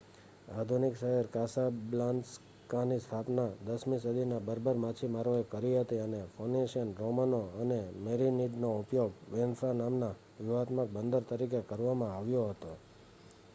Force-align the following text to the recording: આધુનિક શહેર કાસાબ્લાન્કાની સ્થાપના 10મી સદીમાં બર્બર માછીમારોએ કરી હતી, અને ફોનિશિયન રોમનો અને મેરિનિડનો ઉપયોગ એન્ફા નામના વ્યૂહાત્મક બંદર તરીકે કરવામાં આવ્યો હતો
આધુનિક 0.51 0.95
શહેર 0.97 1.25
કાસાબ્લાન્કાની 1.33 3.01
સ્થાપના 3.01 3.49
10મી 3.67 3.99
સદીમાં 4.03 4.47
બર્બર 4.47 4.77
માછીમારોએ 4.79 5.43
કરી 5.51 5.75
હતી, 5.75 5.99
અને 5.99 6.21
ફોનિશિયન 6.35 6.89
રોમનો 6.99 7.41
અને 7.61 7.77
મેરિનિડનો 8.05 8.69
ઉપયોગ 8.79 9.11
એન્ફા 9.39 9.73
નામના 9.75 10.13
વ્યૂહાત્મક 10.37 10.93
બંદર 10.93 11.23
તરીકે 11.29 11.61
કરવામાં 11.69 12.15
આવ્યો 12.15 12.47
હતો 12.49 12.71